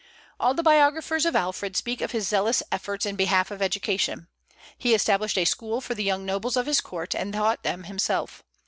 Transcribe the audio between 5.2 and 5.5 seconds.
a